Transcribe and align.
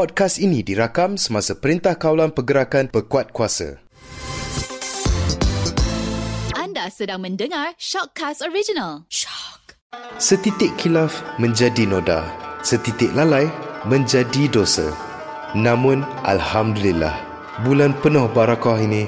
Podcast 0.00 0.40
ini 0.40 0.64
dirakam 0.64 1.20
semasa 1.20 1.52
Perintah 1.52 1.92
Kawalan 1.92 2.32
Pergerakan 2.32 2.88
Pekuat 2.88 3.36
Kuasa. 3.36 3.84
Anda 6.56 6.88
sedang 6.88 7.20
mendengar 7.20 7.76
Shockcast 7.76 8.40
Original. 8.40 9.04
Shock. 9.12 9.76
Setitik 10.16 10.72
kilaf 10.80 11.20
menjadi 11.36 11.84
noda, 11.84 12.24
setitik 12.64 13.12
lalai 13.12 13.52
menjadi 13.84 14.48
dosa. 14.48 14.88
Namun, 15.52 16.00
Alhamdulillah, 16.24 17.20
bulan 17.68 17.92
penuh 18.00 18.24
barakah 18.32 18.80
ini 18.80 19.04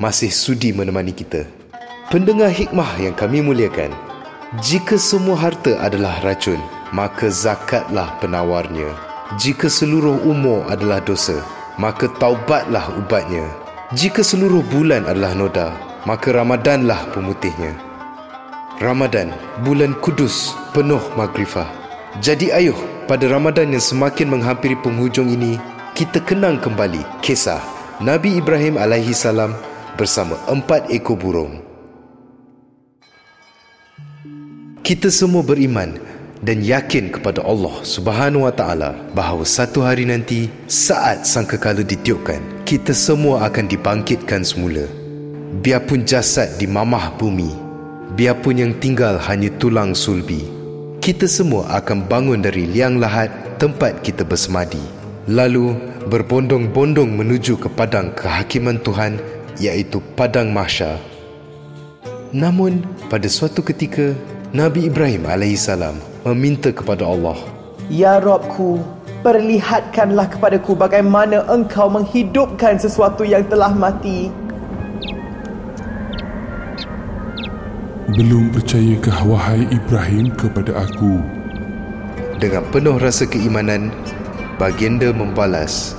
masih 0.00 0.32
sudi 0.32 0.72
menemani 0.72 1.12
kita. 1.12 1.44
Pendengar 2.08 2.48
hikmah 2.48 2.96
yang 2.96 3.12
kami 3.12 3.44
muliakan, 3.44 3.92
jika 4.64 4.96
semua 4.96 5.36
harta 5.36 5.76
adalah 5.84 6.16
racun, 6.24 6.56
maka 6.96 7.28
zakatlah 7.28 8.16
penawarnya. 8.24 9.09
Jika 9.38 9.70
seluruh 9.70 10.26
umur 10.26 10.66
adalah 10.66 10.98
dosa, 10.98 11.38
maka 11.78 12.10
taubatlah 12.18 12.90
ubatnya. 12.98 13.46
Jika 13.94 14.26
seluruh 14.26 14.66
bulan 14.66 15.06
adalah 15.06 15.38
noda, 15.38 15.68
maka 16.02 16.34
Ramadanlah 16.34 17.14
pemutihnya. 17.14 17.78
Ramadan, 18.82 19.30
bulan 19.62 19.94
kudus, 20.02 20.50
penuh 20.74 20.98
magrifah. 21.14 21.70
Jadi 22.18 22.50
ayuh, 22.50 22.74
pada 23.06 23.30
Ramadan 23.30 23.70
yang 23.70 23.84
semakin 23.84 24.34
menghampiri 24.34 24.74
penghujung 24.82 25.30
ini, 25.30 25.62
kita 25.94 26.18
kenang 26.26 26.58
kembali 26.58 27.22
kisah 27.22 27.62
Nabi 28.02 28.34
Ibrahim 28.34 28.82
alaihi 28.82 29.14
salam 29.14 29.54
bersama 29.94 30.34
empat 30.50 30.90
ekor 30.90 31.14
burung. 31.14 31.62
Kita 34.82 35.06
semua 35.06 35.46
beriman 35.46 36.09
dan 36.40 36.64
yakin 36.64 37.12
kepada 37.12 37.44
Allah 37.44 37.84
Subhanahu 37.84 38.48
Wa 38.48 38.54
Taala 38.56 38.90
bahawa 39.12 39.44
satu 39.44 39.84
hari 39.84 40.08
nanti 40.08 40.48
saat 40.68 41.28
sangkakala 41.28 41.84
ditiupkan 41.84 42.40
kita 42.64 42.96
semua 42.96 43.44
akan 43.48 43.68
dibangkitkan 43.68 44.44
semula. 44.44 44.88
Biarpun 45.60 46.06
jasad 46.06 46.56
di 46.56 46.64
mamah 46.64 47.12
bumi 47.18 47.50
biarpun 48.14 48.58
yang 48.58 48.72
tinggal 48.78 49.18
hanya 49.18 49.50
tulang 49.58 49.94
sulbi 49.94 50.60
kita 51.00 51.24
semua 51.24 51.64
akan 51.80 52.04
bangun 52.04 52.44
dari 52.44 52.68
liang 52.68 53.00
lahat 53.00 53.32
tempat 53.56 54.04
kita 54.04 54.20
bersemadi. 54.20 54.80
Lalu 55.32 55.72
berbondong-bondong 56.12 57.16
menuju 57.16 57.56
ke 57.56 57.72
padang 57.72 58.12
kehakiman 58.12 58.76
Tuhan 58.84 59.16
iaitu 59.56 60.04
padang 60.12 60.52
mahsyar. 60.52 61.00
Namun 62.36 62.84
pada 63.08 63.32
suatu 63.32 63.64
ketika 63.64 64.12
Nabi 64.50 64.90
Ibrahim 64.90 65.30
alaihissalam 65.30 65.94
meminta 66.26 66.74
kepada 66.74 67.06
Allah, 67.06 67.38
Ya 67.86 68.18
Robku, 68.18 68.82
perlihatkanlah 69.22 70.26
kepadaku 70.26 70.74
bagaimana 70.74 71.46
engkau 71.46 71.86
menghidupkan 71.86 72.74
sesuatu 72.74 73.22
yang 73.22 73.46
telah 73.46 73.70
mati. 73.70 74.26
Belum 78.18 78.50
percayakah 78.50 79.22
wahai 79.22 79.70
Ibrahim 79.70 80.34
kepada 80.34 80.82
aku? 80.82 81.22
Dengan 82.42 82.66
penuh 82.74 82.98
rasa 82.98 83.30
keimanan, 83.30 83.94
baginda 84.58 85.14
membalas, 85.14 85.94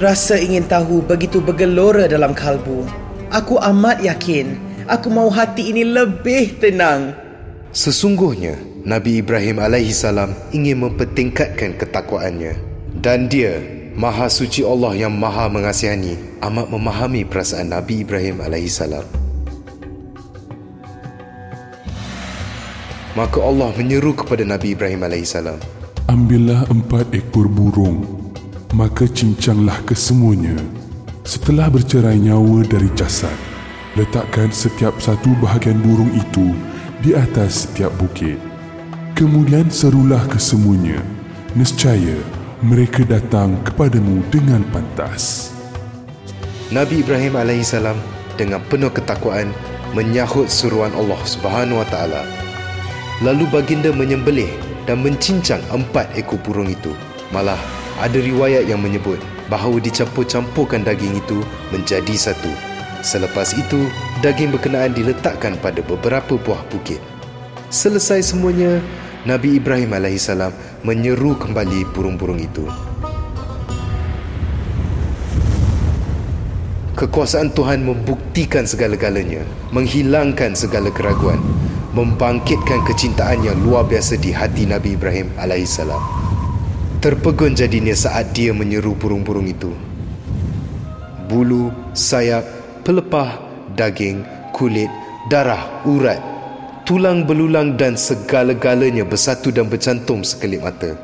Rasa 0.00 0.40
ingin 0.40 0.64
tahu 0.64 1.04
begitu 1.04 1.44
bergelora 1.44 2.08
dalam 2.08 2.32
kalbu. 2.32 2.88
Aku 3.28 3.60
amat 3.60 4.00
yakin, 4.00 4.56
aku 4.88 5.12
mahu 5.12 5.28
hati 5.28 5.76
ini 5.76 5.84
lebih 5.84 6.56
tenang. 6.56 7.31
Sesungguhnya 7.72 8.60
Nabi 8.84 9.24
Ibrahim 9.24 9.56
alaihi 9.56 9.96
salam 9.96 10.36
ingin 10.52 10.84
mempertingkatkan 10.84 11.80
ketakwaannya 11.80 12.52
dan 13.00 13.32
dia 13.32 13.64
Maha 13.96 14.28
suci 14.28 14.60
Allah 14.60 14.92
yang 14.92 15.16
Maha 15.16 15.48
mengasihani 15.48 16.20
amat 16.44 16.68
memahami 16.68 17.24
perasaan 17.24 17.72
Nabi 17.72 18.04
Ibrahim 18.04 18.44
alaihi 18.44 18.68
salam. 18.68 19.08
Maka 23.16 23.40
Allah 23.40 23.72
menyeru 23.72 24.16
kepada 24.20 24.44
Nabi 24.44 24.76
Ibrahim 24.76 25.08
alaihi 25.08 25.28
salam, 25.28 25.56
Ambillah 26.12 26.68
empat 26.68 27.08
ekor 27.16 27.48
burung, 27.48 28.04
maka 28.76 29.08
cincanglah 29.08 29.80
kesemuanya. 29.88 30.60
Setelah 31.24 31.72
bercerai 31.72 32.20
nyawa 32.20 32.68
dari 32.68 32.92
jasad, 32.96 33.36
letakkan 33.96 34.52
setiap 34.52 34.96
satu 35.00 35.32
bahagian 35.40 35.80
burung 35.80 36.12
itu 36.16 36.52
di 37.02 37.18
atas 37.18 37.66
setiap 37.66 37.90
bukit. 37.98 38.38
Kemudian 39.18 39.66
serulah 39.66 40.22
kesemuanya. 40.30 41.02
Nescaya 41.58 42.14
mereka 42.62 43.02
datang 43.02 43.58
kepadamu 43.66 44.22
dengan 44.30 44.62
pantas. 44.70 45.50
Nabi 46.70 47.02
Ibrahim 47.02 47.34
salam 47.66 47.98
dengan 48.38 48.62
penuh 48.70 48.88
ketakwaan 48.88 49.50
menyahut 49.98 50.46
suruhan 50.46 50.94
Allah 50.94 51.18
Subhanahu 51.26 51.82
wa 51.82 51.86
taala. 51.90 52.22
Lalu 53.20 53.50
baginda 53.50 53.90
menyembelih 53.90 54.48
dan 54.86 55.02
mencincang 55.02 55.60
empat 55.74 56.06
ekor 56.14 56.38
burung 56.40 56.70
itu. 56.70 56.94
Malah 57.34 57.58
ada 57.98 58.16
riwayat 58.16 58.70
yang 58.70 58.78
menyebut 58.78 59.18
bahawa 59.50 59.82
dicampur-campurkan 59.82 60.86
daging 60.86 61.18
itu 61.18 61.42
menjadi 61.74 62.30
satu. 62.30 62.71
Selepas 63.02 63.50
itu, 63.58 63.90
daging 64.22 64.54
berkenaan 64.54 64.94
diletakkan 64.94 65.58
pada 65.58 65.82
beberapa 65.82 66.38
buah 66.38 66.62
bukit. 66.70 67.02
Selesai 67.66 68.30
semuanya, 68.30 68.78
Nabi 69.26 69.58
Ibrahim 69.58 69.90
AS 69.98 70.30
menyeru 70.86 71.34
kembali 71.34 71.82
burung-burung 71.90 72.38
itu. 72.38 72.62
Kekuasaan 76.94 77.50
Tuhan 77.50 77.82
membuktikan 77.82 78.62
segala-galanya, 78.62 79.42
menghilangkan 79.74 80.54
segala 80.54 80.94
keraguan, 80.94 81.42
membangkitkan 81.98 82.86
kecintaan 82.86 83.42
yang 83.42 83.58
luar 83.66 83.82
biasa 83.82 84.14
di 84.22 84.30
hati 84.30 84.62
Nabi 84.70 84.94
Ibrahim 84.94 85.26
AS. 85.42 85.82
Terpegun 87.02 87.58
jadinya 87.58 87.98
saat 87.98 88.30
dia 88.30 88.54
menyeru 88.54 88.94
burung-burung 88.94 89.50
itu. 89.50 89.74
Bulu, 91.26 91.74
sayap, 91.90 92.61
pelepah, 92.82 93.38
daging, 93.78 94.26
kulit, 94.54 94.90
darah, 95.30 95.82
urat, 95.86 96.18
tulang 96.82 97.22
belulang 97.22 97.78
dan 97.78 97.94
segala-galanya 97.94 99.06
bersatu 99.06 99.54
dan 99.54 99.70
bercantum 99.70 100.26
sekelip 100.26 100.66
mata. 100.66 100.98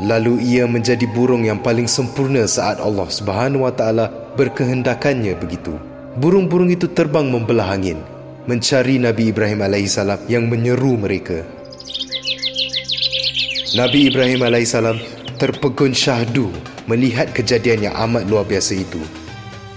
Lalu 0.00 0.40
ia 0.40 0.64
menjadi 0.64 1.04
burung 1.12 1.44
yang 1.44 1.60
paling 1.60 1.84
sempurna 1.84 2.48
saat 2.48 2.80
Allah 2.80 3.04
Subhanahu 3.12 3.68
Wa 3.68 3.72
Taala 3.76 4.06
berkehendakannya 4.40 5.36
begitu. 5.36 5.76
Burung-burung 6.16 6.72
itu 6.72 6.88
terbang 6.88 7.28
membelah 7.28 7.76
angin, 7.76 8.00
mencari 8.48 8.96
Nabi 8.96 9.28
Ibrahim 9.28 9.60
alaihissalam 9.60 10.28
yang 10.32 10.48
menyeru 10.48 10.96
mereka. 10.96 11.44
Nabi 13.76 14.08
Ibrahim 14.08 14.44
alaihissalam 14.44 14.96
terpegun 15.36 15.92
syahdu 15.92 16.48
melihat 16.88 17.28
kejadian 17.36 17.92
yang 17.92 17.94
amat 18.08 18.28
luar 18.28 18.48
biasa 18.48 18.76
itu. 18.76 19.21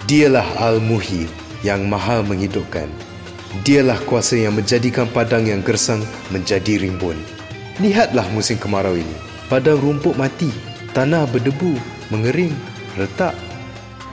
Dialah 0.05 0.45
Al-Muhi 0.61 1.25
yang 1.66 1.89
maha 1.89 2.21
menghidupkan. 2.21 2.85
Dialah 3.66 3.97
kuasa 4.05 4.38
yang 4.38 4.53
menjadikan 4.53 5.09
padang 5.09 5.49
yang 5.49 5.66
gersang 5.66 6.05
menjadi 6.29 6.77
rimbun. 6.77 7.17
Lihatlah 7.81 8.29
musim 8.29 8.61
kemarau 8.61 8.93
ini. 8.93 9.17
Padang 9.49 9.81
rumput 9.81 10.13
mati, 10.13 10.53
tanah 10.93 11.25
berdebu, 11.25 11.73
mengering, 12.13 12.53
retak. 12.93 13.33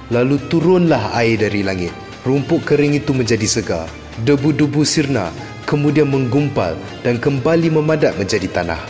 Lalu 0.09 0.41
turunlah 0.49 1.13
air 1.13 1.37
dari 1.37 1.61
langit. 1.61 1.93
Rumput 2.25 2.65
kering 2.65 2.97
itu 2.97 3.13
menjadi 3.13 3.45
segar. 3.45 3.85
Debu-debu 4.25 4.89
sirna 4.89 5.29
kemudian 5.69 6.09
menggumpal 6.09 6.73
dan 7.05 7.21
kembali 7.21 7.69
memadat 7.69 8.17
menjadi 8.17 8.49
tanah. 8.49 8.81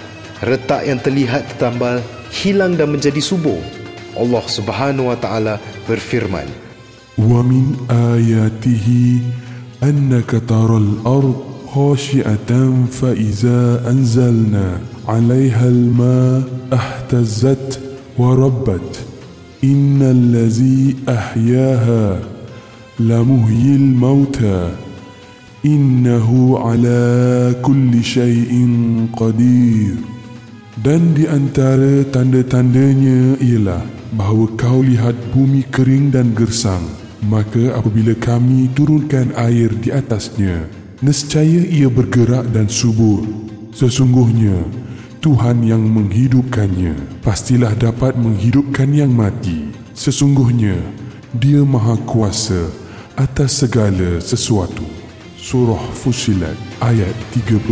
Retak 0.47 0.87
yang 0.87 1.03
terlihat 1.03 1.51
tertambal 1.51 1.99
hilang 2.31 2.79
dan 2.79 2.95
menjadi 2.95 3.19
subur. 3.19 3.59
Allah 4.15 4.45
Subhanahu 4.47 5.11
wa 5.11 5.19
taala 5.19 5.59
berfirman, 5.91 6.47
ومن 7.19 7.77
آياته 7.91 9.19
أنك 9.83 10.43
ترى 10.49 10.77
الأرض 10.77 11.37
خاشعة 11.69 12.53
فإذا 12.91 13.91
أنزلنا 13.91 14.81
عليها 15.09 15.69
الماء 15.69 16.43
اهتزت 16.73 17.81
وربت. 18.19 19.01
إن 19.65 20.03
الذي 20.03 20.97
أحياها 21.09 22.21
لمحيي 23.01 23.77
الموتى. 23.77 24.71
إنه 25.67 26.59
على 26.59 27.55
كل 27.63 28.05
شيء 28.05 28.67
قدير. 29.17 29.95
Dan 30.83 31.15
di 31.15 31.31
antara 31.31 32.03
tanda-tandanya 32.11 33.39
ialah 33.39 33.87
bahawa 34.19 34.51
kau 34.59 34.83
lihat 34.83 35.15
bumi 35.31 35.63
kering 35.71 36.11
dan 36.11 36.35
gersang. 36.35 37.02
Maka 37.23 37.79
apabila 37.79 38.19
kami 38.19 38.67
turunkan 38.75 39.31
air 39.39 39.71
di 39.79 39.95
atasnya, 39.95 40.67
nescaya 40.99 41.63
ia 41.63 41.87
bergerak 41.87 42.51
dan 42.51 42.67
subur. 42.67 43.23
Sesungguhnya, 43.71 44.67
Tuhan 45.23 45.63
yang 45.63 45.87
menghidupkannya 45.87 47.23
pastilah 47.23 47.79
dapat 47.79 48.19
menghidupkan 48.19 48.91
yang 48.91 49.15
mati. 49.15 49.71
Sesungguhnya 49.95 50.75
dia 51.39 51.63
maha 51.63 51.95
kuasa 52.11 52.67
atas 53.15 53.63
segala 53.63 54.19
sesuatu. 54.19 54.83
Surah 55.39 55.79
Fusilat 55.95 56.59
ayat 56.83 57.15
39 57.35 57.71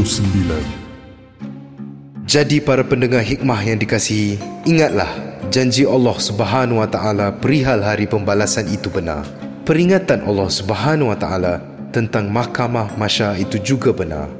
Jadi 2.27 2.63
para 2.63 2.87
pendengar 2.87 3.27
hikmah 3.27 3.59
yang 3.67 3.83
dikasihi, 3.83 4.39
ingatlah 4.63 5.30
janji 5.51 5.83
Allah 5.83 6.15
Subhanahu 6.15 6.79
Wa 6.79 6.89
Taala 6.89 7.35
perihal 7.35 7.83
hari 7.83 8.07
pembalasan 8.07 8.71
itu 8.71 8.87
benar. 8.87 9.27
Peringatan 9.67 10.23
Allah 10.23 10.47
Subhanahu 10.47 11.11
Wa 11.11 11.19
Taala 11.19 11.55
tentang 11.91 12.31
mahkamah 12.31 12.95
masya 12.95 13.35
itu 13.35 13.59
juga 13.59 13.91
benar. 13.91 14.31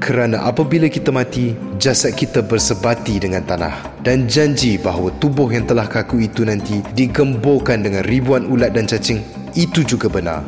Kerana 0.00 0.48
apabila 0.48 0.88
kita 0.88 1.12
mati, 1.12 1.52
jasad 1.76 2.16
kita 2.16 2.40
bersebati 2.40 3.20
dengan 3.20 3.44
tanah 3.44 4.00
dan 4.00 4.24
janji 4.24 4.80
bahawa 4.80 5.12
tubuh 5.20 5.52
yang 5.52 5.68
telah 5.68 5.84
kaku 5.84 6.24
itu 6.24 6.40
nanti 6.46 6.80
digemburkan 6.96 7.84
dengan 7.84 8.00
ribuan 8.08 8.48
ulat 8.48 8.72
dan 8.72 8.88
cacing 8.88 9.20
itu 9.52 9.84
juga 9.84 10.08
benar. 10.08 10.40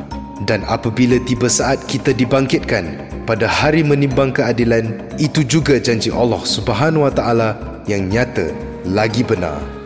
Dan 0.49 0.65
apabila 0.65 1.21
tiba 1.29 1.53
saat 1.53 1.85
kita 1.85 2.17
dibangkitkan 2.17 3.13
pada 3.29 3.45
hari 3.45 3.85
menimbang 3.85 4.33
keadilan, 4.33 5.03
itu 5.21 5.45
juga 5.45 5.77
janji 5.77 6.09
Allah 6.09 6.41
Subhanahu 6.47 7.11
Wa 7.11 7.13
Taala 7.13 7.51
yang 7.85 8.09
nyata 8.09 8.49
lagi 8.89 9.21
benar. 9.21 9.82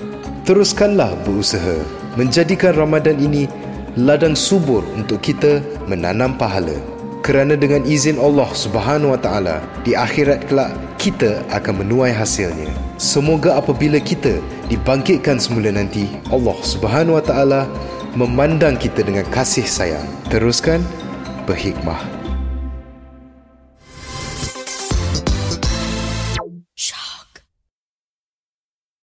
Teruskanlah 0.46 1.10
berusaha 1.26 1.82
menjadikan 2.14 2.70
Ramadan 2.78 3.19
ini 3.19 3.50
ladang 3.98 4.38
subur 4.38 4.87
untuk 4.94 5.19
kita 5.19 5.58
menanam 5.90 6.38
pahala 6.38 6.78
kerana 7.26 7.58
dengan 7.58 7.82
izin 7.82 8.14
Allah 8.22 8.46
Subhanahu 8.54 9.19
Wa 9.19 9.20
Taala 9.26 9.58
di 9.82 9.98
akhirat 9.98 10.46
kelak 10.46 10.70
kita 11.02 11.43
akan 11.50 11.82
menuai 11.82 12.14
hasilnya. 12.14 12.70
Semoga 12.94 13.58
apabila 13.58 13.98
kita 13.98 14.38
dibangkitkan 14.70 15.43
semula 15.43 15.75
nanti 15.75 16.14
Allah 16.31 16.54
Subhanahu 16.62 17.19
Wa 17.19 17.25
Taala 17.26 17.60
memandang 18.14 18.78
kita 18.78 19.02
dengan 19.02 19.26
kasih 19.34 19.66
sayang. 19.66 20.06
Teruskan 20.31 20.78
berhikmah. 21.50 22.15